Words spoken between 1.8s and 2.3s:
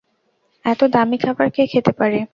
পারে?